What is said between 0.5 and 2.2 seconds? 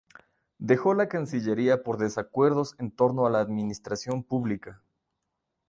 Dejó la cancillería por